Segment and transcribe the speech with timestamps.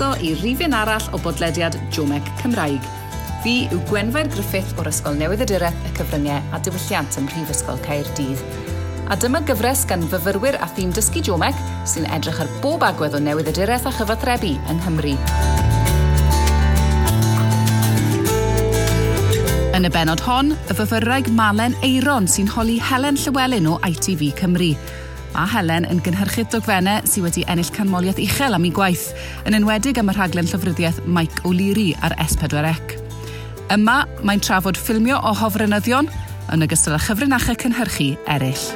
[0.00, 2.80] croeso i rifin arall o bodlediad Jomec Cymraeg.
[3.44, 7.80] Fi yw Gwenfair Griffith o'r Ysgol Newydd y Dyreth, y Cyfryngau a Diwylliant ym Mhrifysgol
[7.84, 8.40] Caerdydd.
[9.12, 11.58] A dyma gyfres gan fyfyrwyr a thîm dysgu Jomec
[11.88, 15.12] sy'n edrych ar bob agwedd o newydd y dyreth a chyfathrebu yng Nghymru.
[19.76, 24.72] Yn y benod hon, y fyfyrraig Malen Eiron sy'n holi Helen Llywelyn o ITV Cymru–
[25.38, 29.10] a Helen yn gynhyrchu dogfennau sydd wedi ennill canmoliaeth uchel am ei gwaith,
[29.46, 32.98] yn enwedig am y rhaglen llyfryddiaeth Mike O'Leary ar S4C.
[33.70, 36.10] Yma, mae'n trafod ffilmio o hofrynyddion
[36.50, 38.66] yn ogystal â chyfrinachau cynhyrchu eraill.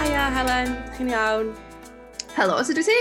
[0.00, 0.74] Hiya, Helen.
[0.96, 1.54] Chi'n iawn?
[2.38, 2.98] Helo, sut wyt ti?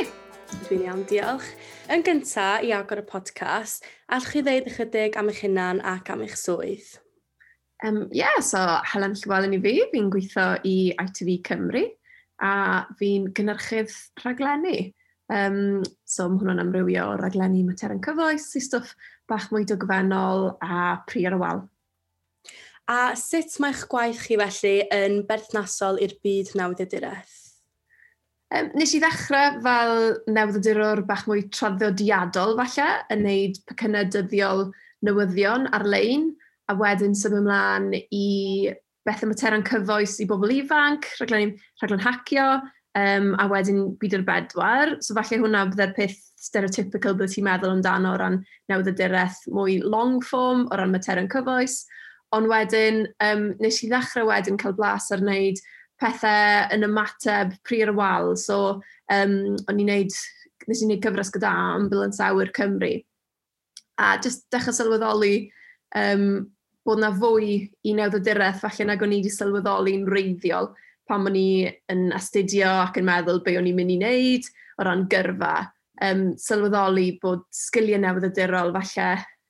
[0.67, 1.47] Dwi'n iawn, diolch.
[1.87, 6.27] Yn gyntaf, i agor y podcast, allwch chi ddeud ychydig am eich hunan ac am
[6.27, 6.97] eich swydd.
[7.85, 11.83] Um, yeah, so Helen Llywelyn i fi, fi'n gweithio i ITV Cymru
[12.41, 14.93] a fi'n gynnyrchydd rhaglenni.
[15.27, 18.93] Um, so mae hwnnw'n amrywio o raglenni materion cyfoes i stwff
[19.27, 21.65] bach mwy dogfennol a pri ar y wal.
[22.87, 27.35] A sut mae'ch gwaith chi felly yn berthnasol i'r byd nawddiaduraeth?
[28.55, 29.97] Um, nes i ddechrau fel
[30.31, 34.69] newyddiadurwr bach mwy traddodiadol falle, yn neud pecynnau dyddiol
[35.03, 36.29] newyddion ar-lein,
[36.67, 38.27] a wedyn symud ymlaen i
[39.07, 42.47] bethau materion cyfoes i bobl ifanc, rhaglen, rhaglen hacio,
[42.97, 44.95] um, a wedyn byd o'r bedwar.
[45.03, 50.19] So falle hwnna byddai'r peth stereotypical bydd ti'n meddwl amdano o ran newyddiadureth mwy long
[50.23, 51.81] form, o ran materion cyfoes.
[52.35, 55.61] Ond wedyn, um, nes i ddechrau wedyn cael blas ar wneud
[56.01, 58.33] pethau yn ymateb pryd y wal.
[58.37, 58.81] So,
[59.13, 59.37] um,
[59.69, 60.17] o'n i'n neud,
[60.67, 62.97] nes i'n neud cyfres gyda Ambulance Awyr Cymru.
[63.97, 65.47] A just dechrau sylweddoli
[65.95, 66.51] um,
[66.87, 70.71] bod na fwy i newyddiadureth falle nag o'n i wedi sylweddoli'n reiddiol
[71.07, 71.49] pan o'n i
[71.91, 74.47] yn astudio ac yn meddwl be o'n i'n mynd i wneud
[74.77, 75.55] o ran gyrfa.
[76.03, 79.09] Um, sylweddoli bod sgiliau newyddiadurol falle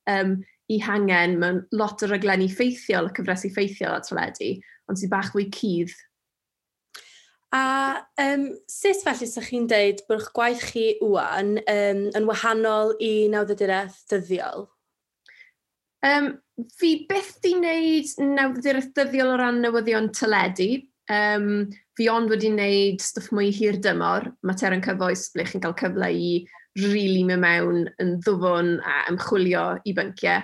[0.09, 0.37] um,
[0.71, 4.53] i hangen mewn lot o raglenni ffeithiol, y cyfresu ffeithiol a teledu,
[4.87, 5.93] ond sy'n bach fwy cydd.
[7.55, 12.95] A um, sut felly sych chi'n deud bod eich gwaith chi wwan um, yn wahanol
[13.03, 14.67] i nawddiadureth dyddiol?
[16.05, 16.35] Um,
[16.77, 20.83] fi byth di wneud nawddiaeth dyddiol o ran newyddion teledu.
[21.07, 26.09] Um, fi ond wedi wneud stwff mwy hir dymor, materion cyfoes, ble chi'n cael cyfle
[26.11, 26.31] i
[26.77, 30.43] rili really mynd mewn yn ddwfwn a ymchwilio i bynciau.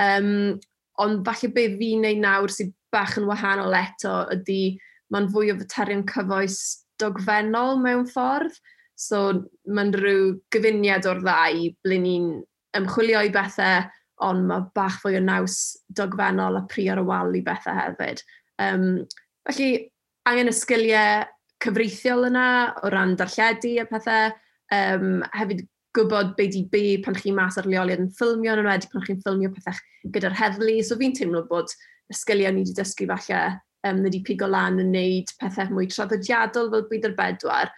[0.00, 0.60] Um,
[1.02, 4.76] ond falle be fi'n wneud nawr sydd bach yn wahanol eto ydy
[5.12, 6.60] mae'n fwy o faterion cyfoes
[7.02, 8.54] dogfennol mewn ffordd.
[8.94, 9.26] So
[9.66, 12.28] mae'n rhyw gyfuniad o'r ddau ble ni'n
[12.78, 13.88] ymchwilio i bethau
[14.24, 15.58] ond mae bach fwy o naws
[15.98, 18.22] dogfennol a pri ar y wal i bethau hefyd.
[18.62, 19.04] Um,
[19.48, 19.68] felly,
[20.30, 21.26] angen y sgiliau
[21.64, 22.48] cyfreithiol yna
[22.82, 24.34] o ran darlledu a pethau,
[24.74, 25.64] um, hefyd
[25.94, 29.20] gwybod be di be pan chi mas ar leoliad yn ffilmio, yn wedi pan chi'n
[29.22, 30.80] ffilmio pethau gyda'r heddlu.
[30.82, 31.70] So fi'n teimlo bod
[32.10, 33.44] y sgiliau ni wedi dysgu falle
[33.86, 37.72] um, wedi pigo lan yn wneud pethau mwy traddodiadol fel byd yr bedwar,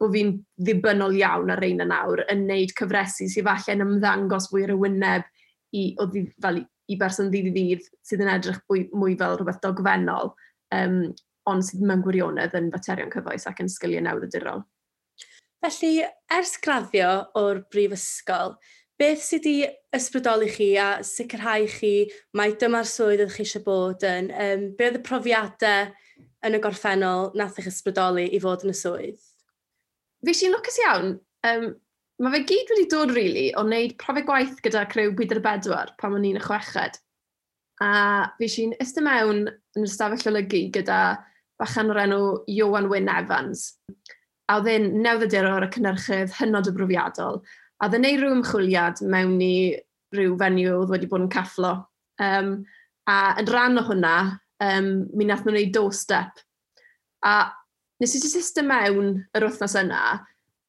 [0.00, 0.34] bod fi'n
[0.66, 5.30] ddibynnol iawn ar ein nawr yn wneud cyfresu sydd falle'n ymddangos fwy ar y wyneb
[5.74, 9.38] i, o ddi, fel, i berson ddydd i ddydd sydd yn edrych mwy, mwy fel
[9.38, 10.34] rhywbeth dogfennol,
[10.76, 11.00] um,
[11.50, 14.64] ond sydd mewn gwirionedd yn faterion cyfoes ac yn sgiliau newyddiadurol.
[15.64, 16.04] Felly,
[16.36, 18.58] ers graddio o'r brifysgol,
[19.00, 21.94] beth sydd wedi ysbrydoli chi a sicrhau chi
[22.36, 24.28] mae dyma'r swydd ydych chi eisiau bod yn?
[24.30, 25.88] Um, be oedd y profiadau
[26.44, 29.24] yn y gorffennol nath eich ysbrydoli i fod yn y swydd?
[30.24, 31.16] Fi si'n lwcus iawn.
[31.48, 31.66] Um,
[32.22, 35.94] mae fe gyd wedi dod rili really, o wneud profiad gwaith gyda crew Bwydr Bedwar
[35.98, 37.00] pan o'n i'n y chweched.
[37.82, 40.98] A fi sy'n ysdy mewn yn ystafell olygu gyda
[41.58, 42.20] bachan o'r enw
[42.50, 43.72] Johan Wyn Evans.
[44.46, 47.40] A oedd e'n newyddiadurwr ar y cynnyrchydd hynod y brofiadol.
[47.80, 49.56] A oedd e'n neud rhyw ymchwiliad mewn i
[50.14, 51.74] rhyw fenyw oedd wedi bod yn cafflo.
[52.22, 52.56] Um,
[53.10, 54.16] a yn rhan o hwnna,
[54.62, 56.38] um, mi nath nhw'n neud doorstep.
[57.26, 57.34] A
[58.02, 60.20] nes i just ysdy mewn yr wythnos yna,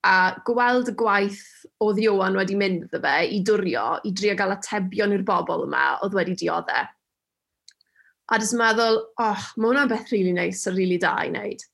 [0.05, 1.41] a gweld y gwaith
[1.83, 5.85] oedd Iwan wedi mynd iddo fe i dwrio i drio gael atebion i'r bobl yma
[6.05, 6.85] oedd wedi dioddau.
[6.85, 6.91] E.
[8.33, 11.13] A dys meddwl, oh, mae hwnna'n beth rili really neis nice, a rili really da
[11.21, 11.65] i wneud.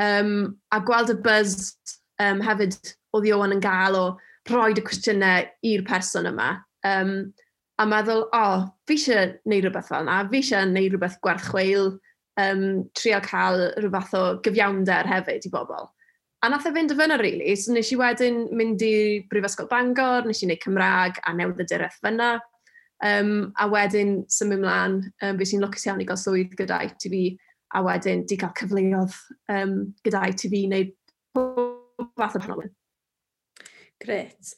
[0.00, 0.32] Um,
[0.72, 1.74] a gweld y buzz
[2.22, 2.76] um, hefyd
[3.16, 4.04] oedd Iwan yn gael o
[4.48, 6.50] rhoi y cwestiynau i'r person yma.
[6.88, 7.32] Um,
[7.80, 11.94] a meddwl, o, oh, fi eisiau gwneud rhywbeth fel yna, fi eisiau gwneud rhywbeth gwerthchweil,
[12.40, 12.66] um,
[12.96, 15.88] trio cael rhywbeth o gyfiawnder hefyd i bobl.
[16.40, 17.52] A nath e fynd y fyna, really.
[17.60, 18.94] So nes i wedyn mynd i
[19.28, 22.30] Brifysgol Bangor, nes i wneud Cymraeg a newyddiadureth fyna.
[23.04, 27.16] Um, a wedyn symud mlaen, um, beth sy'n lwcus iawn i gael swydd gyda ITV,
[27.76, 29.18] a wedyn di cael cyfleoedd
[29.52, 30.94] um, gyda ITV wneud
[31.36, 32.72] pob fath o panolyn.
[34.00, 34.54] Gret.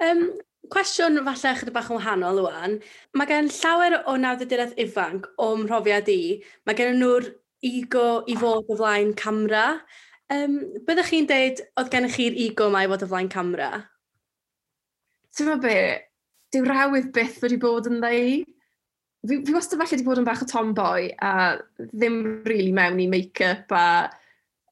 [0.00, 0.30] Um,
[0.72, 2.78] cwestiwn falle chydig bach yn wahanol ywan.
[3.12, 6.40] Mae gen llawer o nawdydiraeth ifanc o'm mhrofiad i.
[6.64, 7.28] Mae gen nhw'r
[7.66, 9.68] ego i fod o flaen camera
[10.34, 10.56] Um,
[10.86, 13.70] byddwch chi'n deud, oedd gennych chi'r ego mae i fod o flaen camera?
[15.36, 15.78] Ti'n meddwl be,
[16.54, 18.40] dyw rawydd byth wedi bod yn ddau.
[19.26, 21.32] Fi, fi wastad falle wedi bod yn bach o tomboy a
[21.92, 23.86] ddim really mewn i make-up a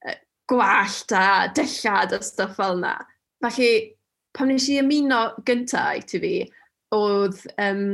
[0.03, 0.17] e,
[0.51, 1.25] gwallt a
[1.55, 2.97] dillad a stuff fel yna.
[3.45, 3.71] Felly,
[4.35, 6.35] pam nes i ymuno gyntaf i ti fi,
[6.99, 7.85] oedd um,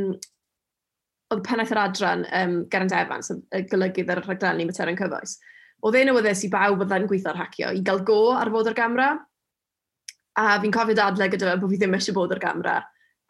[1.30, 5.36] oedd pennaeth yr adran um, Geraint Evans, y golygydd ar y rhaglenni Materion Cyfoes
[5.86, 8.76] oedd e'n awyddus i bawb oedd yn gweithio'r hacio i gael go ar fod ar
[8.76, 9.10] gamra.
[10.40, 12.76] A fi'n cofio dadle gyda fe bod fi ddim eisiau bod ar gamra.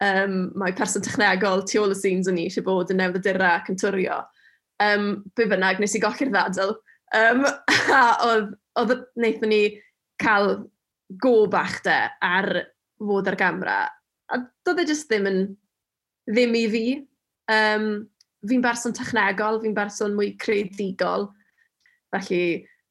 [0.01, 3.71] Um, mae person technegol tu ôl y scenes o'n i eisiau bod yn newyddiadurau ac
[3.71, 4.19] yn twrio.
[4.81, 5.07] Um,
[5.37, 6.75] be bynnag, nes i golli'r ddadl.
[7.17, 7.45] Um,
[7.99, 9.63] a oedd, oedd wnaethon ni
[10.21, 10.55] cael
[11.21, 12.49] go bach de ar
[13.01, 13.79] fod ar gamra.
[14.31, 15.43] A doedd e jyst ddim yn
[16.31, 16.85] ddim i fi.
[17.51, 17.87] Um,
[18.47, 21.29] fi'n berson technegol, fi'n berson mwy creadigol
[22.15, 22.43] Felly,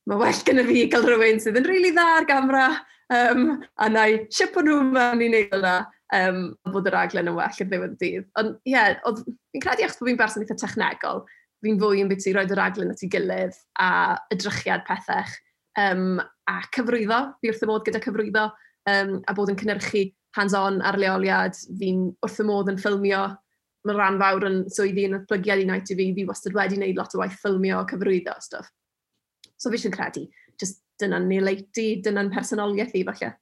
[0.08, 2.66] mae well gyda fi gael rhywun sydd yn rili really dda ar gamra,
[3.14, 5.74] um, a na i sipo nhw mewn i wneud yna,
[6.16, 6.40] um,
[6.72, 8.26] bod yr aglen yn well ar ddiwedd dydd.
[8.40, 11.24] Ond ie, yeah, fi'n credu achos bod fi'n berson eitha technegol,
[11.64, 13.90] fi'n fwy yn beth i roed yr aglen at ei gilydd a
[14.34, 15.36] ydrychiad pethach,
[15.80, 18.48] um, a cyfrwyddo, fi wrth y modd gyda cyfrwyddo,
[18.90, 20.08] um, a bod yn cynnyrchu
[20.38, 23.24] hands-on ar leoliad, fi'n wrth y modd yn ffilmio,
[23.86, 26.98] mae'n rhan fawr yn swyddi yn atblygiad i night i fi, fi wastad wedi wneud
[26.98, 28.72] lot o waith ffilmio, cyfrwyddo a stwff.
[29.60, 30.24] So fi eisiau credu,
[30.60, 33.34] just dyna'n ni leiti, dyna'n personoliaeth i falle.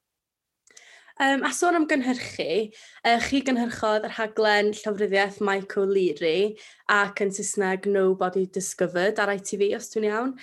[1.18, 2.68] Um, a sôn am gynhyrchu,
[3.02, 6.52] uh, chi gynhyrchodd yr haglen llofruddiaeth Michael Leary
[6.94, 10.36] ac yn Saesneg Nobody Discovered ar ITV, os dwi'n iawn.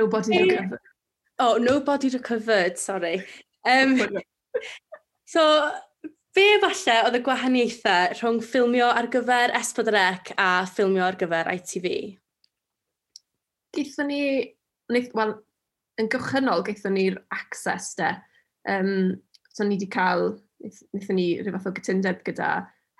[0.00, 0.46] Nobody hey.
[0.48, 0.88] Recovered.
[1.38, 3.26] Oh, Nobody Recovered, sorry.
[3.68, 4.00] Um,
[5.28, 5.44] so,
[6.32, 11.92] be falle oedd y gwahaniaethau rhwng ffilmio ar gyfer Esbydrec a ffilmio ar gyfer ITV?
[13.76, 14.24] Gaethon ni
[15.16, 15.34] wel,
[16.00, 18.12] yn gychynol gaethon ni'r access de.
[18.68, 19.20] Um,
[19.52, 22.52] so ni wedi cael, wnaethon ni rhyw fath o gytundeb gyda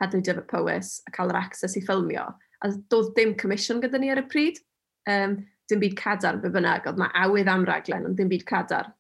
[0.03, 2.27] Hedwig Dyfod Powys a cael yr access i ffilmio.
[2.63, 4.61] A doedd dim commission gyda ni ar y pryd.
[5.11, 5.41] Um,
[5.71, 8.93] dim byd cadar fe bynnag, oedd mae awydd am raglen, ond dim byd cadar.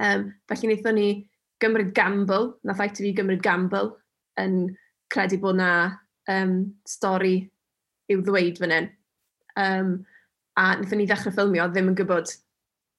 [0.00, 1.08] Um, felly wnaethon ni
[1.60, 3.94] gymryd gamble, nath ITV gymryd gamble,
[4.40, 4.62] yn
[5.12, 5.72] credu bod na
[6.30, 6.54] um,
[6.88, 7.36] stori
[8.10, 8.88] i'w ddweud fan hyn.
[9.60, 9.92] Um,
[10.60, 12.32] a wnaethon ni ddechrau ffilmio ddim yn gwybod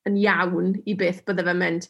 [0.09, 1.89] yn iawn i beth bydde fe'n mynd.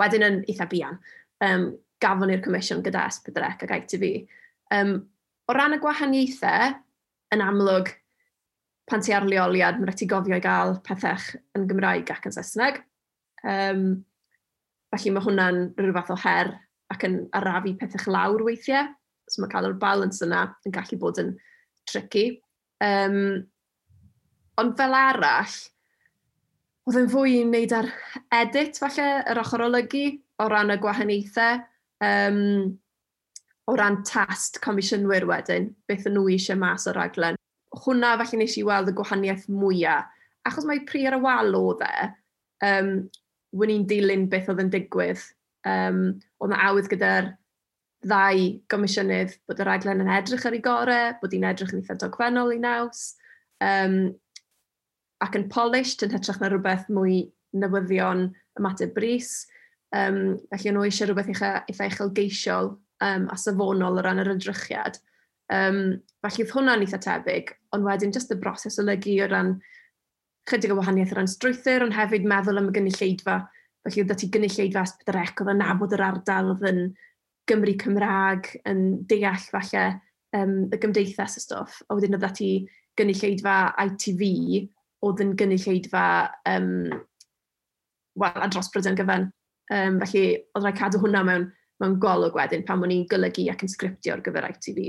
[0.00, 1.00] Wedyn yn eitha bian,
[1.44, 1.66] um,
[2.02, 4.06] gafon ni'r comisiwn gyda S4C ac ITV.
[4.74, 4.94] Um,
[5.48, 6.78] o ran y gwahaniaethau,
[7.34, 7.92] yn amlwg,
[8.88, 12.34] pan ti ar leoliad, mae'n rhaid ti gofio i gael pethach yn Gymraeg ac yn
[12.34, 12.80] Saesneg.
[13.42, 13.86] Um,
[14.92, 16.52] felly mae hwnna'n rhyw fath o her
[16.92, 18.90] ac yn arafu pethach lawr weithiau.
[19.30, 21.36] So mae cael yr balance yna yn gallu bod yn
[21.88, 22.40] tricky.
[22.84, 23.46] Um,
[24.60, 25.54] Ond fel arall,
[26.88, 27.88] oedd yn fwy yn wneud ar
[28.36, 30.06] edit, falle, yr ochr olygu,
[30.42, 31.62] o ran y gwahaniaethau,
[32.04, 32.40] um,
[33.70, 37.38] o ran tast comisiynwyr wedyn, beth yn nhw eisiau mas o'r raglen.
[37.84, 40.10] Hwna falle nes i weld y gwahaniaeth mwyaf.
[40.48, 42.08] Achos mae pri ar y wal o dde,
[42.66, 42.90] um,
[43.56, 45.22] wyn i'n dilyn beth oedd yn digwydd.
[45.68, 46.02] Um,
[46.42, 47.30] oedd yna awydd gyda'r
[48.02, 51.96] ddau gomisiynydd bod y raglen yn edrych ar ei gorau, bod hi'n edrych yn eitha
[52.02, 53.12] dogfennol i naws,
[53.62, 54.00] um,
[55.22, 57.22] ac yn polished yn hytrach na rhywbeth mwy
[57.56, 59.46] newyddion ymateb bris.
[59.92, 62.72] Um, felly nhw eisiau rhywbeth eitha, eitha uchelgeisiol
[63.04, 64.98] um, a safonol o ran yr ydrychiad.
[65.52, 65.80] Um,
[66.24, 69.56] felly oedd hwnna'n eitha tebyg, ond wedyn jyst y broses o lygu o ran
[70.50, 73.38] chydig o wahaniaeth o ran strwythyr, ond hefyd meddwl am y gynulleidfa.
[73.86, 76.84] Felly oedd ti gynulleidfa sbydrec, oedd yn nabod yr ardal, oedd yn
[77.50, 79.86] Gymru Cymraeg, yn deall falle
[80.38, 81.82] um, y gymdeithas y stwff.
[81.90, 82.52] A wedyn oedd ti
[82.98, 84.22] gynulleidfa ITV,
[85.06, 86.04] oedd yn gynulleidfa
[86.48, 86.68] um,
[88.18, 89.30] wel, a dros Brydain gyfan.
[89.72, 91.48] Um, felly, oedd rhaid cadw hwnna mewn,
[91.82, 94.82] mewn golwg wedyn pan o'n i'n golygu ac yn sgriptio ar gyfer ITV.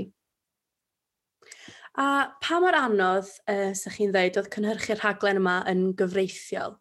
[2.00, 2.06] A
[2.42, 6.76] pa mor anodd, uh, sa'ch chi'n dweud, oedd cynhyrchu'r rhaglen yma yn gyfreithiol?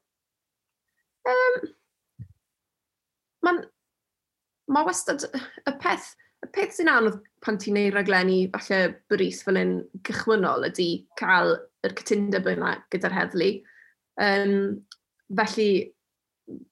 [1.30, 1.60] Um,
[3.46, 3.62] Mae'n...
[4.74, 5.25] ma wastad...
[5.70, 6.13] Y peth,
[6.44, 9.75] y peth sy'n anodd pan ti'n neud raglenni, falle bris fel un
[10.07, 13.50] cychwynol ydy cael yr cytundeb yna gyda'r heddlu.
[14.23, 14.55] Um,
[15.35, 15.69] felly,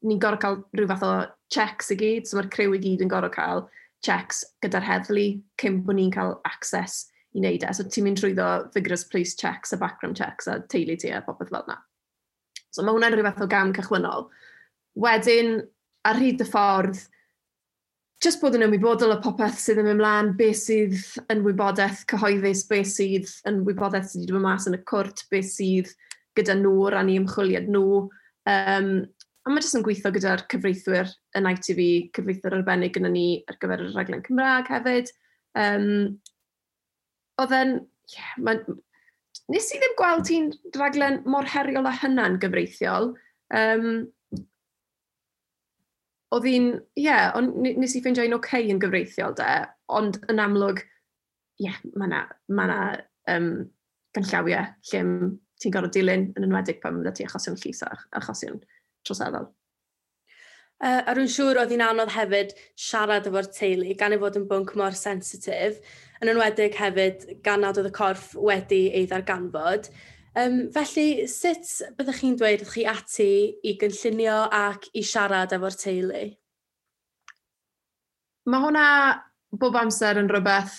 [0.07, 1.13] ni'n gorau cael rhyw fath o
[1.51, 3.65] checks i gyd, so mae'r crew i gyd yn gorau cael
[4.05, 5.27] checks gyda'r heddlu
[5.61, 7.73] cyn bod ni'n cael access i wneud e.
[7.75, 11.51] So ti'n mynd trwyddo vigorous police checks a background checks a teulu ti a popeth
[11.51, 11.77] fel yna.
[12.71, 14.29] So mae hwnna'n rhyw fath o gam cychwynol.
[15.03, 15.57] Wedyn,
[16.07, 17.03] ar hyd y ffordd,
[18.21, 20.99] just bod yn ymwybodol o popeth sydd yn ymlaen, beth sydd
[21.33, 25.49] yn wybodaeth cyhoeddus, beth sydd yn wybodaeth sydd wedi dod mas yn y cwrt, beth
[25.49, 25.89] sydd
[26.37, 28.03] gyda nhw o ran i ymchwiliad nhw.
[28.51, 28.91] Um,
[29.41, 31.09] a mae jyst yn gweithio gyda'r cyfreithwyr
[31.39, 31.81] yn ITV,
[32.13, 35.09] cyfreithwyr arbennig gyda ni ar gyfer y rhaglen Cymraeg hefyd.
[35.57, 35.89] Um,
[37.41, 37.75] oedd yn,
[38.13, 38.55] yeah, ma,
[39.51, 43.15] nes i ddim gweld ti'n rhaglen mor heriol a hynna'n gyfreithiol.
[43.57, 44.11] Um,
[46.35, 49.51] oedd hi'n, ie, yeah, nes i ffeindio un oce okay yn gyfreithiol de,
[49.91, 50.83] ond yn amlwg,
[51.61, 52.25] ie, yeah, mae yna
[52.57, 52.81] ma na,
[53.31, 53.53] um,
[54.15, 55.01] ganllawiau lle
[55.61, 58.61] ti'n gorfod dilyn yn enwedig pan fydda ti achosion llys a achosion
[59.07, 59.49] troseddol.
[60.81, 64.47] Uh, a rwy'n siŵr oedd hi'n anodd hefyd siarad efo'r teulu gan ei fod yn
[64.49, 65.77] bwnc mor sensitif,
[66.23, 69.91] yn enwedig hefyd gan nad oedd y corff wedi ei ddarganfod.
[70.31, 73.31] Um, felly, sut byddwch chi'n dweud chi ati
[73.67, 76.21] i gynllunio ac i siarad efo'r teulu?
[78.47, 78.85] Mae hwnna
[79.59, 80.77] bob amser yn rhywbeth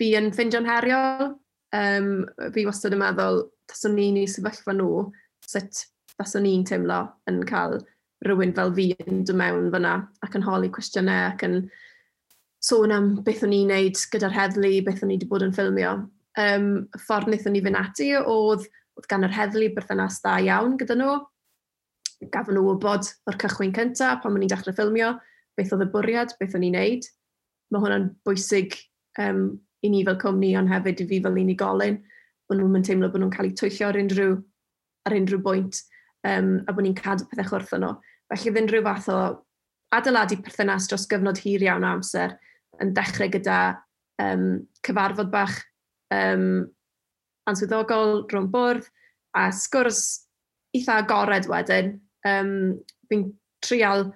[0.00, 1.36] fi yn ffeindio'n heriol.
[1.76, 2.10] Um,
[2.54, 5.06] fi wastad yn meddwl, tas o'n i'n ei sefyllfa nhw,
[5.46, 7.78] sut tas o'n i'n teimlo yn cael
[8.24, 11.58] rhywun fel fi yn dod mewn fyna ac yn holi cwestiynau ac yn
[12.64, 15.96] sôn am beth o'n i'n neud gyda'r heddlu, beth o'n i wedi bod yn ffilmio
[16.40, 16.68] um,
[17.00, 18.66] ffordd wnaethon ni fynd ati oedd,
[18.96, 21.18] oedd gan yr heddlu berthynas dda iawn gyda nhw.
[22.32, 25.14] Gafon nhw wybod o'r cychwyn cyntaf, pan o'n i'n dechrau ffilmio,
[25.56, 27.08] beth oedd y bwriad, beth o'n i'n neud.
[27.72, 28.76] Mae hwnna'n bwysig
[29.22, 29.48] um,
[29.84, 31.98] i ni fel cwmni, ond hefyd i fi fel unigolyn,
[32.46, 34.36] bod nhw'n teimlo bod nhw'n cael eu twyllio ar unrhyw,
[35.08, 35.82] ar unrhyw bwynt,
[36.28, 37.96] um, a bod ni'n cadw pethau chwrth nhw.
[38.30, 39.18] Felly, fydd unrhyw fath o
[39.94, 42.36] adeiladu perthynas dros gyfnod hir iawn o amser
[42.82, 43.58] yn dechrau gyda
[44.22, 45.60] um, cyfarfod bach
[46.14, 46.66] um,
[47.50, 48.86] answyddogol drwy'n bwrdd,
[49.36, 50.02] a sgwrs
[50.76, 51.96] eitha agored wedyn.
[52.26, 52.78] Um,
[53.10, 53.28] fi'n
[53.64, 54.08] trial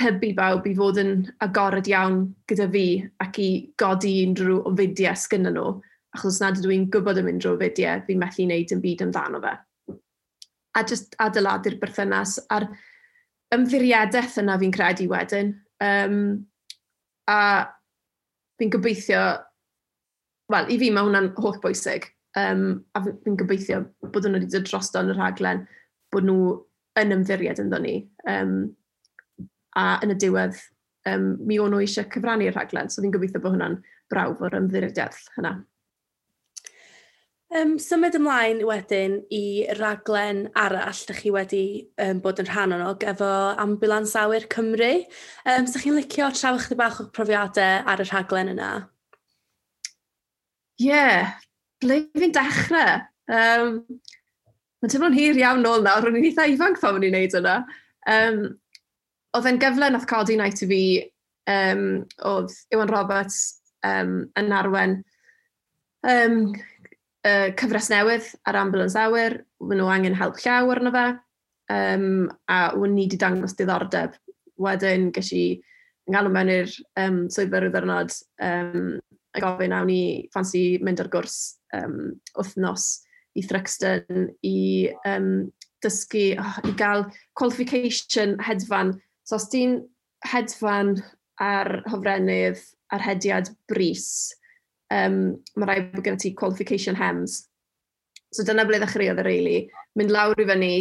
[0.00, 1.12] hybu bawb i fod yn
[1.44, 2.18] agored iawn
[2.50, 2.86] gyda fi
[3.24, 3.48] ac i
[3.80, 5.70] godi unrhyw o ofidiau sgynna nhw,
[6.16, 9.54] achos nad ydw i'n gwybod am unrhyw ofidiau, fi'n methu wneud yn byd amdano fe.
[10.76, 12.68] A just adeiladu'r berthynas a'r
[13.56, 15.54] ymddiriadaeth yna fi'n credu wedyn.
[15.82, 16.18] Um,
[17.30, 17.38] a
[18.60, 19.22] fi'n gobeithio
[20.52, 22.10] wel, i fi mae hwnna'n holl bwysig.
[22.36, 25.62] Um, a fi'n gobeithio bod nhw wedi dod drosto yn y rhaglen,
[26.12, 26.56] bod nhw
[27.00, 27.94] yn ymddiried yn ni.
[28.28, 28.56] Um,
[29.76, 30.58] a yn y diwedd,
[31.08, 33.80] um, mi o'n nhw eisiau cyfrannu'r rhaglen, so fi'n gobeithio bod hwnna'n
[34.12, 35.56] brawf o'r ymddiriediaeth hynna.
[37.56, 41.62] Um, symud ymlaen wedyn i raglen arall ydych chi wedi
[42.02, 43.28] um, bod yn rhan o'n efo
[43.62, 44.90] Ambulans Awyr Cymru.
[45.46, 48.70] Um, ydych chi'n licio trafod chdi bach o profiadau ar y rhaglen yna?
[50.80, 51.34] ie, yeah.
[51.82, 53.02] ble fi'n dechrau?
[53.26, 53.80] Um,
[54.82, 57.54] Mae'n teimlo'n hir iawn nôl nawr, ro'n i'n eitha ifanc pan o'n i'n neud yna.
[58.12, 58.40] Um,
[59.36, 60.80] oedd e'n gyfle nath codi night i fi,
[61.50, 61.86] um,
[62.28, 63.38] oedd Iwan Roberts
[63.88, 64.98] um, yn arwen
[66.06, 66.36] um,
[67.26, 71.06] uh, cyfres newydd ar Ambulance awyr, maen nhw angen help llaw arno fe,
[71.72, 74.14] um, a wwn ni wedi dangos diddordeb.
[74.62, 75.46] Wedyn, ges i
[76.12, 78.14] ngalw mewn i'r um, swyddfa rwydd arnod
[78.44, 78.98] um,
[79.36, 80.00] a gofyn awn ni
[80.32, 81.36] ffansi mynd ar gwrs
[81.76, 82.88] um, wythnos
[83.36, 84.56] i Thruxton i
[85.08, 85.50] um,
[85.84, 87.04] dysgu, oh, i gael
[87.38, 88.94] qualification hedfan.
[89.28, 89.82] So os ti'n
[90.26, 90.96] hedfan
[91.42, 92.62] ar hofrennydd
[92.94, 94.32] ar hediad bris,
[94.94, 97.42] um, mae rhaid bod gen ti qualification hems.
[98.32, 99.58] So dyna ble ddechreuodd y reili,
[99.96, 100.74] Mynd lawr i fyny,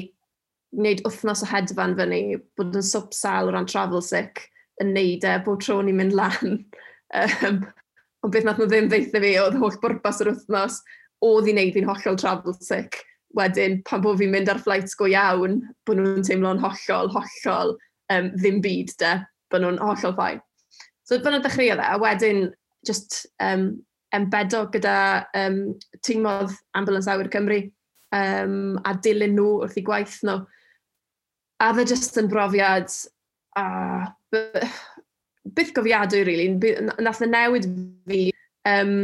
[0.75, 4.41] wneud wythnos o hedfan fyny, bod yn swp sal o ran travel sick,
[4.83, 6.57] yn neud e, bod tro ni'n mynd lan.
[7.21, 7.61] um,
[8.25, 10.79] Ond beth nath nhw ddim ddeitha fi oedd holl bwrpas yr wythnos
[11.25, 13.03] oedd i wneud fi'n hollol travel sick.
[13.37, 17.75] Wedyn, pan bod fi'n mynd ar flights go iawn, bod nhw'n teimlo'n hollol, hollol
[18.15, 19.11] um, ddim byd de,
[19.53, 20.41] bod nhw'n hollol ffain.
[21.05, 22.41] So, fyna dechreuodd e, a wedyn,
[22.87, 23.67] just um,
[24.15, 24.97] embedo gyda
[25.37, 25.59] um,
[26.05, 27.61] tîmodd Ambulance Awyr Cymru
[28.15, 30.39] um, a dilyn nhw wrth i gwaith nhw.
[31.61, 32.89] A dde just yn brofiad,
[33.53, 33.67] a
[35.53, 36.49] byth gofiadwy, really.
[37.03, 37.67] Nath y newid
[38.09, 38.21] fi
[38.69, 38.95] um,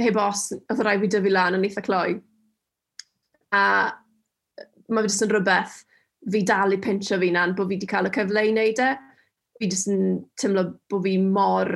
[0.00, 2.18] heb os, oedd rhaid fi dyfu lan yn eitha cloi.
[3.56, 3.64] A
[4.92, 5.80] mae fi jyst yn rhywbeth
[6.32, 8.92] fi dal i pinsio fi na'n bod fi wedi cael y cyfle i wneud e.
[9.58, 10.06] Fi jyst yn
[10.40, 11.72] teimlo bod fi mor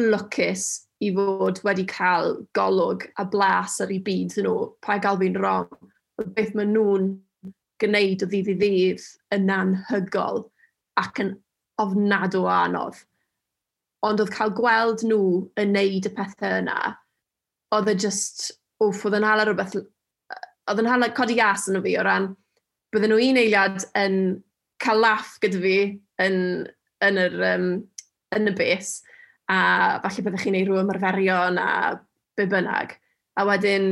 [0.00, 0.68] lwcus
[1.04, 5.70] i fod wedi cael golwg a blas ar ei byd nhw pa gael fi'n wrong.
[6.36, 7.12] Beth maen nhw'n
[7.82, 10.44] gwneud o ddydd i ddydd yn anhygol
[11.00, 11.34] ac yn
[11.82, 13.00] ofnadw o anodd.
[14.04, 15.24] Ond oedd cael gweld nhw
[15.60, 16.78] yn neud y pethau yna,
[17.74, 18.50] oedd e just,
[18.82, 19.76] wff, oedd yn hala rhywbeth,
[20.70, 22.30] oedd yn hala codi gas yn o fi o ran,
[22.94, 24.18] bydden nhw un eiliad yn
[24.82, 25.76] cael laff gyda fi
[26.22, 26.38] yn,
[27.04, 27.68] yn, yr, um,
[28.36, 28.98] yn y bus,
[29.50, 29.58] a
[30.04, 31.68] falle byddech chi'n ei rhyw ymarferion a
[32.36, 32.94] be bynnag.
[33.40, 33.90] A wedyn,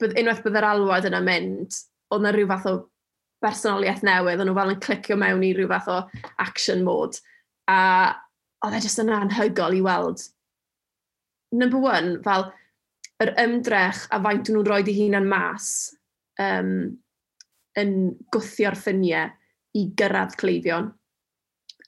[0.00, 1.78] bydd, unwaith bydd yr alwad yna mynd,
[2.12, 2.74] oedd yna rhyw fath o
[3.42, 5.98] bersonoliaeth newydd, o'n nhw fel yn clicio mewn i rhyw fath o
[6.42, 7.20] action mode.
[7.70, 7.80] A
[8.66, 10.22] oedd e jyst yn anhygol i weld.
[11.52, 12.48] Number one, fel
[13.22, 15.68] yr ymdrech a faint nhw'n rhoi eu hunan mas
[16.42, 16.72] um,
[17.78, 17.92] yn
[18.34, 19.30] gwthio'r ffiniau
[19.78, 20.90] i gyrraedd cleifion.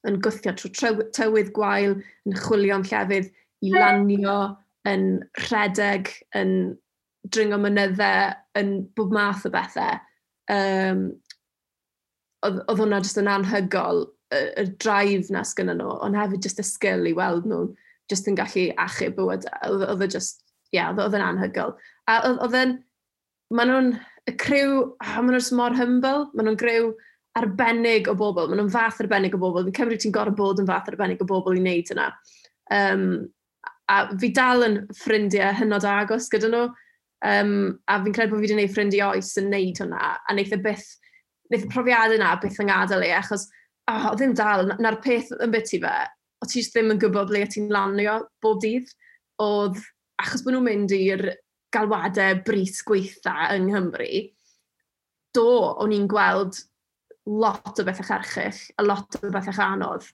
[0.08, 3.30] Yn gwthio trwy tywydd gwael, yn chwilio'n llefydd,
[3.64, 4.38] i lanio,
[4.88, 5.06] yn
[5.46, 6.74] rhedeg, yn
[7.32, 9.96] dringo mynyddau, yn bob math o bethau.
[10.52, 11.06] Um,
[12.46, 16.62] oedd oedd hwnna jyst yn anhygol, y y drive na sgynny nhw, ond hefyd jyst
[16.62, 17.66] y sgil i weld nhw
[18.12, 19.46] jyst yn gallu achub bywyd.
[19.68, 21.74] Oedd e jyst, ie, yeah, oedd e'n anhygol.
[22.10, 22.76] A oedd e'n,
[23.54, 23.90] maen nhw'n,
[24.30, 26.90] y criw, oh, maen nhw'n mor humble, maen nhw'n griw
[27.38, 29.64] arbennig o bobl, maen nhw'n fath arbennig o bobl.
[29.66, 32.10] Fi'n cymryd ti'n gorau bod yn fath arbennig o bobl i wneud yna.
[32.74, 33.06] Um,
[33.92, 36.66] a fi dal yn ffrindiau hynod agos gyda nhw,
[37.28, 37.56] um,
[37.88, 40.60] a fi'n credu bod fi wedi gwneud ffrindiau oes yn wneud hwnna, a wneud e
[40.64, 40.92] byth
[41.50, 43.48] wnaeth y profiad yna byth yn gadael i, achos
[43.90, 45.96] oh, ddim dal, na'r peth yn beth i fe,
[46.40, 48.90] o ti ddim yn gwybod ble ti'n lanio bob dydd,
[49.42, 49.80] oedd
[50.22, 51.26] achos bod nhw'n mynd i'r
[51.74, 54.22] galwadau bris gweitha yng Nghymru,
[55.34, 55.48] do
[55.82, 56.60] o'n i'n gweld
[57.26, 60.06] lot o bethau cherchyll, a lot o bethau anodd.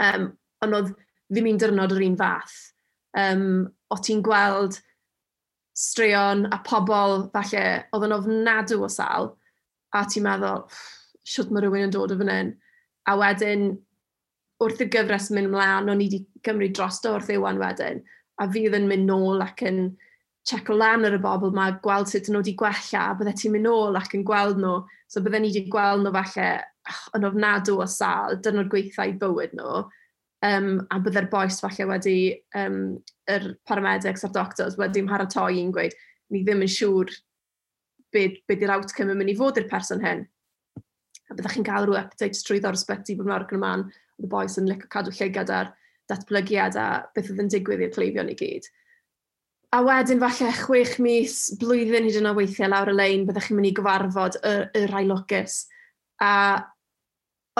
[0.00, 0.30] Um,
[0.64, 0.92] ond oedd
[1.30, 2.56] ddim un dyrnod yr un fath.
[3.18, 4.78] Um, o ti'n gweld
[5.76, 7.64] straeon a pobl falle
[7.94, 9.34] oedd yn ofnadw o sal,
[9.96, 10.66] a ti'n meddwl,
[11.26, 12.52] siwt mae rhywun yn dod o fan hyn.
[13.10, 13.70] A wedyn,
[14.60, 18.02] wrth y gyfres mynd mlaen, o'n i wedi cymryd drosto wrth ewan wedyn,
[18.40, 19.84] a fydd yn mynd nôl ac yn
[20.48, 23.68] checo lan ar y bobl mae gweld sut nhw wedi gwella, a byddai ti'n mynd
[23.68, 24.76] nôl ac yn gweld nhw.
[25.10, 26.50] So byddai ni wedi gweld nhw falle
[27.16, 29.82] yn ofnadw o sal, dyna'r gweithau bywyd nhw.
[30.46, 32.18] Um, a byddai'r boes falle wedi,
[32.56, 32.78] um,
[33.28, 35.96] yr paramedics a'r doctors wedi mharatoi i'n gweud,
[36.32, 37.12] ni ddim yn siŵr
[38.14, 40.24] beth be di'r outcome yn mynd i fod i'r person hyn.
[41.30, 43.86] A byddwch chi'n cael rhyw updates trwy ddor ysbyty bod mawr yn man,
[44.18, 45.72] oedd y boes yn licio cadw lle gyda'r
[46.10, 48.66] datblygiad a beth oedd yn digwydd i'r cleifion i gyd.
[49.70, 53.60] A wedyn falle chwech mis, blwyddyn hyd yn o weithiau lawr y lein, byddwch chi'n
[53.60, 55.60] mynd i gyfarfod y, y rai ailwcus.
[56.26, 56.32] A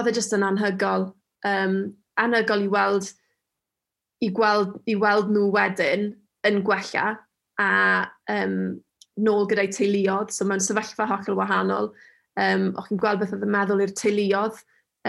[0.00, 1.12] oedd e jyst yn anhygol.
[1.46, 1.76] Um,
[2.18, 3.12] anhygol i weld,
[4.26, 6.10] i gweld, i weld nhw wedyn
[6.50, 7.12] yn gwella
[7.60, 7.70] a
[8.32, 8.80] um,
[9.26, 11.92] nôl gyda'i teuluodd, so mae'n sefyllfa hollol wahanol.
[12.40, 14.61] Um, o'ch chi'n gweld beth oedd yn meddwl i'r teuluodd,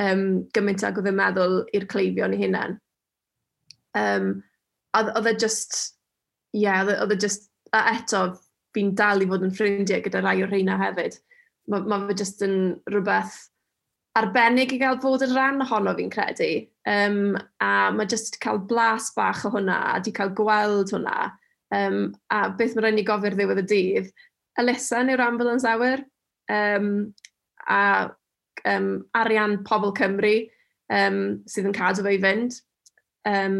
[0.01, 0.23] um,
[0.55, 2.77] gymaint ag oedd yn meddwl i'r cleifion i hunain.
[3.97, 4.31] Um,
[4.97, 5.77] oedd e just,
[6.55, 8.25] ie, yeah, oedd e, e just, a eto,
[8.75, 11.17] fi'n dal i fod yn ffrindiau gyda rai o'r rheina hefyd.
[11.71, 12.57] Mae ma fe just yn
[12.89, 13.37] rhywbeth
[14.19, 16.49] arbennig i gael fod yn rhan ohono fi'n credu.
[16.89, 21.31] Um, a mae just cael blas bach o hwnna, a di cael gweld hwnna,
[21.71, 24.09] Um, a beth mae'n rhaid ni gofio'r ddiwedd y dydd,
[24.59, 26.03] elusen yw'r ambulance awyr,
[26.51, 26.89] um,
[27.69, 27.81] a
[28.67, 30.35] um, arian pobl Cymru
[30.91, 32.59] um, sydd yn cadw fe i fynd.
[33.29, 33.57] Um,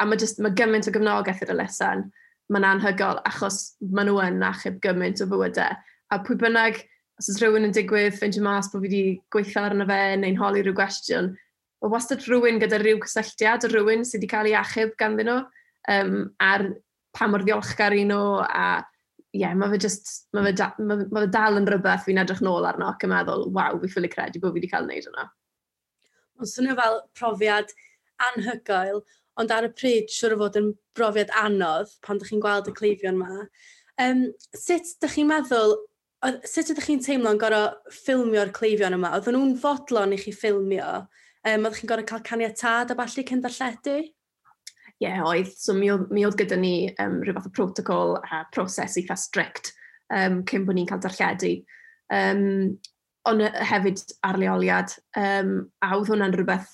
[0.00, 2.06] a mae, just, mae gymaint o gyfnogaeth i'r elusen.
[2.52, 5.78] Mae'n anhygol achos maen nhw yn achub gymaint o fywydau.
[6.12, 6.82] A pwy bynnag,
[7.20, 9.02] os oes rhywun yn digwydd, ffeindio mas bod fi wedi
[9.34, 11.32] gweithio arno fe neu'n holi rhyw gwestiwn,
[11.82, 15.38] mae wastad rhywun gyda rhyw cysylltiad o rhywun sydd wedi cael ei achub ganddyn nhw.
[15.86, 16.68] Um, a'r
[17.16, 18.66] pa mor ddiolchgar i nhw, a
[19.36, 22.22] ie, yeah, mae fe just, mae fe, da, mae, mae fe dal yn rhywbeth fi'n
[22.22, 25.08] edrych nôl arno ac yn meddwl, waw, fi ffili credu bod fi wedi cael wneud
[25.10, 25.26] yna.
[26.36, 27.72] Mae'n swnio fel profiad
[28.28, 29.02] anhygoel,
[29.40, 32.74] ond ar y pryd siwr o fod yn brofiad anodd pan ydych chi'n gweld y
[32.76, 33.44] cleifion yma.
[34.00, 34.24] Um,
[34.56, 35.76] sut ydych chi'n meddwl,
[36.48, 39.12] sut ydych chi'n teimlo'n gorau ffilmio'r cleifion yma?
[39.18, 40.90] Oedden nhw'n fodlon i chi ffilmio?
[41.46, 43.98] Um, oeddech chi'n gorau cael caniatad a falle cyn darlledu?
[44.96, 45.50] ie, yeah, oedd.
[45.52, 49.16] So mi oedd, mi oedd gyda ni um, rhyw fath o protocol a proses eitha
[49.20, 49.72] strict
[50.14, 51.52] um, cyn bod ni'n cael darlledu.
[52.12, 52.76] Um,
[53.26, 56.70] ond hefyd ar leoliad, um, a oedd hwnna'n rhywbeth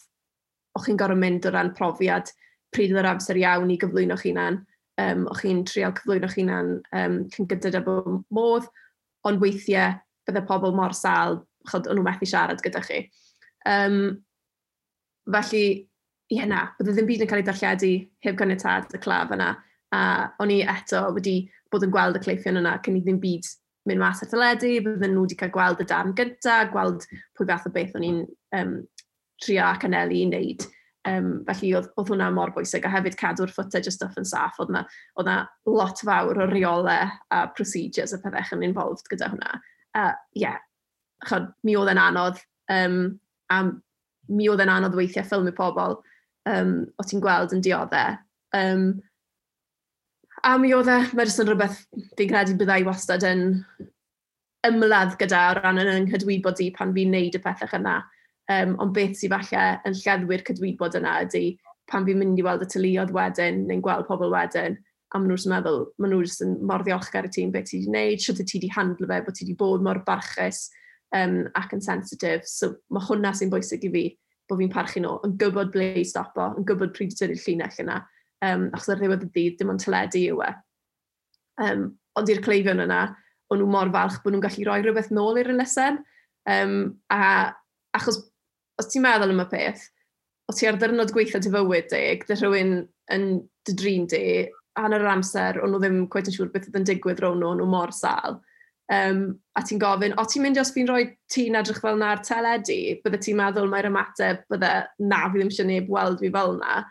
[0.76, 2.30] o'ch chi'n gorau mynd o ran profiad
[2.72, 4.60] pryd oedd yr amser iawn i gyflwyno gyflwyno'ch hunan.
[5.00, 7.82] Um, o'ch chi'n trial cyflwyno cyflwyno'ch hunan um, cyn gyda dy
[8.36, 8.68] modd,
[9.28, 9.96] ond weithiau
[10.28, 13.06] bydde pobl mor sal, chod, o'n nhw methu siarad gyda chi.
[13.68, 14.22] Um,
[15.30, 15.88] felly,
[16.32, 17.92] ie na, bydd ddim byd yn cael ei darlledu
[18.24, 19.52] heb ganiatad y claf yna.
[19.92, 20.02] A
[20.40, 21.42] o'n i eto wedi
[21.72, 23.48] bod yn gweld y cleifion yna cyn i ddim byd
[23.88, 27.66] mynd mas ar dyledu, bydden nhw wedi cael gweld y darn gyntaf, gweld pwy fath
[27.68, 28.22] o beth o'n i'n
[28.58, 28.76] um,
[29.42, 30.66] trio ac anelu i wneud.
[31.10, 34.60] Um, felly oedd, oedd hwnna mor bwysig, a hefyd cadw'r footage o stuff yn saff,
[34.62, 34.84] oedd na,
[35.18, 39.56] oedd na lot fawr o reolau a procedures a pethau yn involved gyda hwnna.
[39.98, 40.60] A uh, ie, yeah,
[41.26, 42.38] chod, mi oedd yn anodd,
[42.70, 43.00] um,
[43.50, 43.64] a
[44.30, 45.98] mi oedd yn anodd weithiau ffilm i pobl,
[46.50, 48.18] um, o ti'n gweld yn dioddau.
[48.56, 48.86] Um,
[50.42, 51.82] a mi oedd e, mae jyst yn rhywbeth
[52.18, 53.44] fi'n credu byddai wastad yn
[54.66, 58.00] ymladd gyda o ran yn yng nghydwybod i pan fi'n neud y pethau yna.
[58.50, 61.44] Um, ond beth sydd falle yn lleddwyr cydwybod yna ydy
[61.90, 64.80] pan fi'n mynd i weld y tyluodd wedyn neu'n gweld pobl wedyn
[65.12, 68.22] a maen nhw'n meddwl, maen nhw'n yn mor ddiolchgar i ti'n beth ti wedi gwneud,
[68.24, 70.64] sydd ti wedi handlo fe, bod ti wedi bod mor barchus
[71.16, 72.46] um, ac yn sensitif.
[72.48, 74.04] So mae hwnna sy'n bwysig i fi
[74.52, 77.80] bod fi'n parchu nhw, yn gwybod ble i stopo, yn gwybod pryd i tynnu'r llinell
[77.84, 77.98] yna,
[78.46, 80.52] um, achos ar ddiwedd y dydd dim ond teledu yw e.
[81.62, 81.88] Um,
[82.20, 83.02] ond i'r cleifion yna,
[83.52, 86.00] o'n nhw mor falch bod nhw'n gallu rhoi rhywbeth nôl i'r elusen.
[86.48, 86.76] Um,
[87.12, 87.52] a
[87.96, 88.18] achos,
[88.80, 89.84] os ti'n meddwl am y peth,
[90.50, 92.74] os ti ar ddyrnod gweithio dy fywyd di, dy rhywun
[93.14, 93.26] yn
[93.66, 94.24] dy drin di,
[94.78, 97.52] hanner yr amser, o'n nhw ddim gweith yn siŵr beth oedd yn digwydd rown nhw,
[97.52, 98.40] o'n nhw mor sal
[98.92, 99.22] um,
[99.58, 103.20] a ti'n gofyn, o ti'n mynd os fi'n rhoi ti'n edrych fel na'r teledu, bydde
[103.24, 104.72] ti'n meddwl mae'r ymateb bydde
[105.04, 106.82] na, fi ddim eisiau neb weld fi fel na.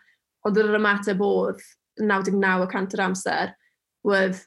[0.47, 1.61] Ond yr ymateb oedd
[2.01, 3.53] 99% yr amser,
[4.07, 4.41] oedd,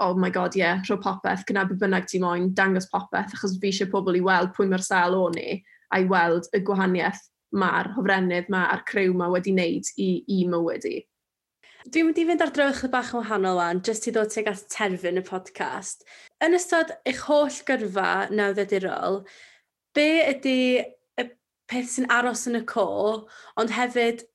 [0.00, 3.58] oh my god, ie, yeah, rho popeth, gyna be bynnag ti moyn, dangos popeth, achos
[3.60, 5.58] fi eisiau pobl i weld pwy mae'r sal o'n i,
[5.90, 7.26] a i weld y gwahaniaeth
[7.60, 10.98] mae'r hofrennydd mae a'r crew mae wedi wneud i, i mywyd i.
[11.88, 14.50] Dwi'n mynd i fynd ar draws chydig bach yn wahanol wan, jyst i ddod tuag
[14.50, 16.02] at terfyn y podcast.
[16.44, 19.22] Yn ystod eich holl gyrfa nawddedurol,
[19.96, 20.56] be ydy
[21.16, 21.24] y
[21.72, 22.84] peth sy'n aros yn y co,
[23.56, 24.26] ond hefyd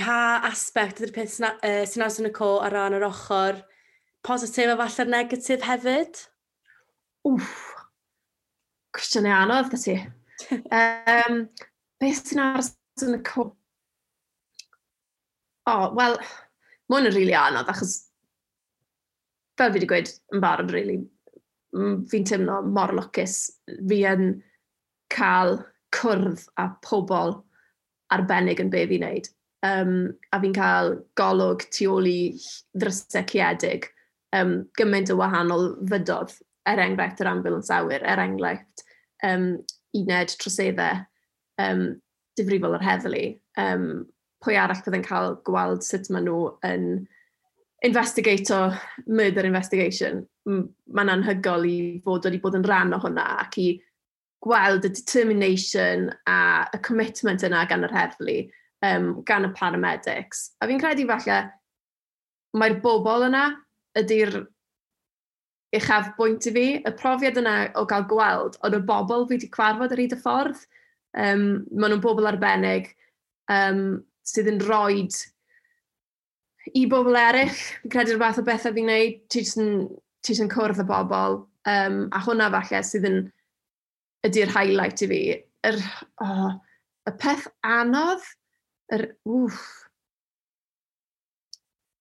[0.00, 3.60] pa aspect ydy'r peth sy'n uh, sy aros yn y co ar ran yr ochr
[4.24, 6.22] positif a falle'r negatif hefyd?
[7.28, 7.58] Wff,
[8.96, 9.98] cwestiynau anodd gyda ti.
[10.80, 11.44] um,
[12.00, 12.72] beth sy'n aros
[13.04, 13.50] yn y co?
[15.64, 16.18] O, oh, wel,
[16.88, 17.94] Mae hwn yn rili really anodd, achos
[19.58, 20.98] fel fi wedi gweud yn barod really,
[22.10, 23.38] fi'n teimlo mor lwcus.
[23.88, 24.28] Fi yn
[25.14, 25.58] cael
[25.94, 27.38] cwrdd a pobl
[28.14, 29.30] arbennig yn be fi'n neud.
[29.64, 29.94] Um,
[30.34, 32.18] a fi'n cael golwg tu ôl i
[32.76, 33.88] ddrysau ciedig,
[34.36, 36.34] um, gymaint o wahanol fydodd,
[36.68, 38.84] er enghraifft yr ambulance awyr, er enghraifft
[39.24, 39.54] um,
[39.96, 41.04] uned troseddau,
[41.62, 41.86] um,
[42.36, 43.24] difrifol yr heddlu,
[43.60, 43.88] um,
[44.44, 46.86] pwy arall byddai'n cael gweld sut maen nhw yn
[47.84, 48.76] investigator
[49.06, 50.22] murder investigation.
[50.48, 53.68] Mae'n anhygol i fod wedi bod yn rhan o hwnna ac i
[54.44, 56.38] gweld y determination a
[56.76, 58.38] y commitment yna gan yr heddlu,
[58.84, 60.50] um, gan y paramedics.
[60.60, 61.38] A fi'n credu falle
[62.54, 63.46] mae'r bobl yna
[63.98, 64.42] ydy'r
[65.74, 66.66] uchaf bwynt i fi.
[66.84, 70.20] Y profiad yna o gael gweld, oedd y bobl fi wedi cwarfod ar hyd y
[70.20, 70.60] ffordd.
[71.14, 72.92] Um, maen nhw'n bobl arbennig.
[73.52, 75.16] Um, sydd yn roed
[76.72, 77.54] i bobl eraill.
[77.82, 79.88] Fi'n credu'r fath o bethau fi'n gwneud, ti jyst yn,
[80.24, 81.42] ti jyst yn cwrdd y bobl.
[81.68, 83.18] Um, a hwnna falle sydd yn
[84.28, 85.20] ydy'r highlight i fi.
[85.68, 85.80] Yr,
[86.24, 86.54] oh,
[87.08, 88.24] y peth anodd,
[88.96, 89.60] yr, wff.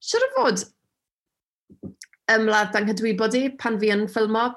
[0.03, 0.65] Siwr o fod
[2.31, 4.47] ymladd anghydwybod i pan fi yn ffilmo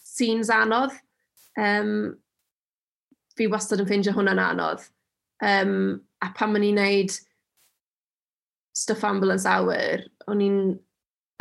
[0.00, 0.94] scenes anodd.
[1.56, 2.16] Um,
[3.36, 4.84] fi wastad yn ffeindio hwnna'n anodd.
[5.44, 7.14] Um, a pan ma'n i'n neud
[8.76, 10.58] stuff ambulance hour, o'n i'n,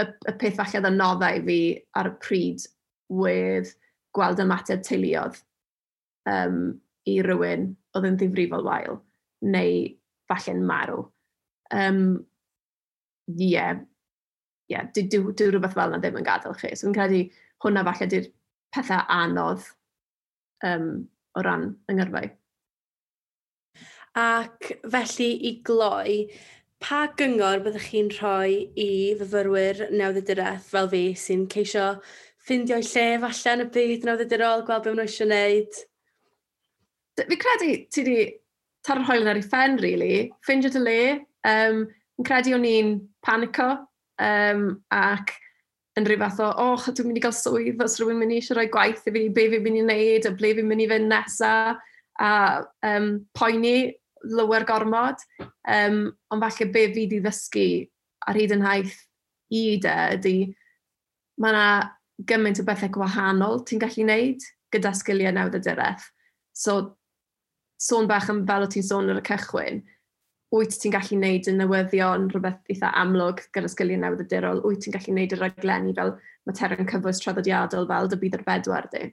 [0.02, 1.60] y, y peth falle oedd yn noddau fi
[2.00, 2.64] ar y pryd
[3.12, 3.72] wedd
[4.16, 5.40] gweld ymateb teuluodd
[6.32, 6.62] um,
[7.08, 9.02] i rywun oedd yn ddifrifol wael,
[9.46, 9.84] neu
[10.32, 11.04] falle'n marw.
[11.76, 12.02] Um,
[13.32, 13.82] ie, yeah,
[14.72, 16.72] yeah, dwi, dwi, dwi rhywbeth fel yna ddim yn gadael chi.
[16.74, 17.22] So fi'n credu
[17.64, 18.32] hwnna falle di'r
[18.76, 19.68] pethau anodd
[20.68, 20.90] um,
[21.36, 22.32] o ran yng Ngyrfau.
[24.16, 26.20] Ac felly i gloi,
[26.80, 31.88] pa gyngor byddwch chi'n rhoi i fyfyrwyr newyddiadureth fel fi sy'n ceisio
[32.46, 35.80] ffindio'i lle falle yn y byd newyddiadurol, gweld beth nhw eisiau gwneud?
[37.20, 38.20] Fi credu ti wedi
[38.86, 40.22] tar taro'r hoelen ar ei ffen, really.
[40.46, 41.02] Ffindio dy le.
[41.52, 41.84] Um,
[42.16, 42.94] fi'n credu o'n i'n
[43.26, 43.68] panico
[44.22, 44.64] um,
[44.96, 45.36] ac
[46.00, 48.60] yn rhyw fath o, oh, dwi'n mynd i gael swydd os rhywun mynd i eisiau
[48.60, 51.12] rhoi gwaith i fi, be fi'n mynd i wneud, a ble fi'n mynd i fynd
[51.12, 51.84] nesaf,
[52.24, 52.32] a
[52.88, 53.76] um, poeni
[54.32, 56.00] lywer gormod, um,
[56.34, 57.68] ond falle be fi wedi ddysgu
[58.26, 58.96] ar hyd yn haith
[59.54, 60.38] i de ydy
[61.42, 61.66] mae yna
[62.30, 66.06] gymaint o bethau gwahanol ti'n gallu wneud gyda sgiliau nawdydyreth.
[66.56, 66.96] So,
[67.82, 69.82] sôn bach am fel o ti'n sôn ar y cychwyn,
[70.56, 75.16] wyt ti'n gallu wneud y newyddion rhywbeth eitha amlwg gyda sgiliau newyddiadurol, wyt ti'n gallu
[75.16, 76.16] wneud y raglenni fel
[76.48, 79.10] materion cyfwys traddodiadol fel dy bydd yr bedwar di.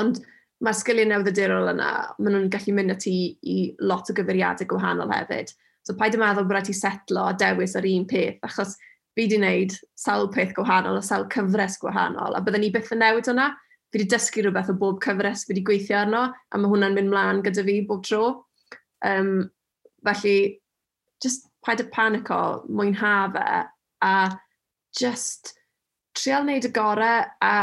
[0.00, 0.22] Ond
[0.64, 5.12] mae'r sgiliau newyddiadurol yna, maen nhw'n gallu mynd at i, i lot o gyfeiriadau gwahanol
[5.12, 5.52] hefyd.
[5.84, 8.76] So paid y meddwl bod rhaid i setlo a dewis ar un peth, achos
[9.14, 13.02] fi wedi wneud sawl peth gwahanol a sawl cyfres gwahanol, a byddwn ni byth yn
[13.04, 13.50] newid hwnna.
[13.92, 17.12] Fi wedi dysgu rhywbeth o bob cyfres fi wedi gweithio arno, a mae hwnna'n mynd
[17.12, 18.22] mlaen gyda fi bob tro.
[19.04, 19.50] Um,
[20.06, 20.62] felly,
[21.22, 23.44] just paid y panico, mwynha fe,
[24.04, 24.14] a
[24.98, 25.52] just
[26.16, 27.54] trial wneud y gorau, a,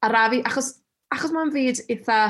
[0.00, 0.79] a rafi, achos
[1.14, 2.20] achos mae'n fyd eitha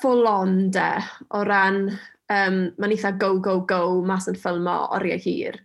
[0.00, 0.90] full on de,
[1.34, 1.86] o ran,
[2.32, 5.60] um, mae'n eitha go, go, go mas yn ffilmo oriau hir.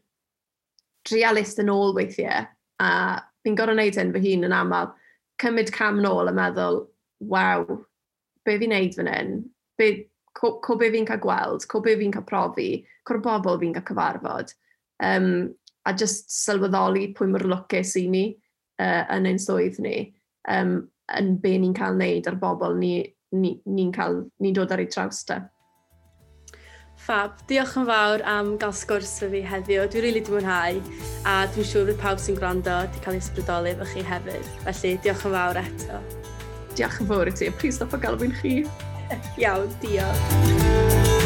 [1.07, 2.47] Trialist yn ôl weithiau,
[2.79, 2.89] a
[3.43, 4.93] fi'n gorau wneud hyn fy hun yn aml,
[5.41, 6.85] cymryd cam nôl a meddwl,
[7.31, 7.65] waw,
[8.45, 9.35] be fi'n neud fan hyn?
[9.79, 9.89] Be,
[10.37, 11.67] co, co be fi'n cael gweld?
[11.71, 12.69] Co be fi'n cael profi?
[13.07, 14.55] Co'r bobl fi'n cael cyfarfod?
[15.03, 15.53] Um,
[15.85, 18.25] a just sylweddoli pwy mor lwcus i ni
[18.79, 19.97] uh, yn ein swydd ni.
[20.47, 20.85] Um,
[21.19, 24.89] yn be ni'n cael wneud ar bobl ni'n ni, ni, cael, ni dod ar ei
[24.91, 25.41] traws da.
[27.03, 29.87] Fab, diolch yn fawr am gael sgwrs fy fi heddiw.
[29.91, 30.77] Dwi'n rili really di mwynhau
[31.27, 34.47] a dwi'n siŵr bod pawb sy'n gwrando wedi cael ei sbrydoli efo chi hefyd.
[34.63, 35.99] Felly, diolch yn fawr eto.
[36.77, 37.51] Diolch yn fawr i ti.
[37.59, 38.55] Plis stop o galw'n chi.
[39.41, 41.22] Iawn, diolch.